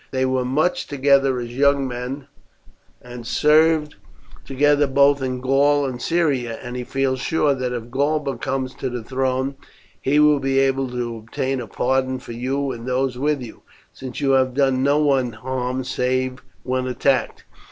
[0.09, 2.25] They were much together as young men,
[3.03, 3.97] and served
[4.43, 8.89] together both in Gaul and Syria; and he feels sure that if Galba comes to
[8.89, 9.57] the throne
[10.01, 13.61] he will be able to obtain a pardon for you and those with you,
[13.93, 17.45] since you have done no one harm save when attacked.